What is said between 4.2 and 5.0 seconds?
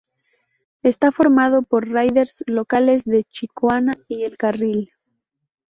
El Carril.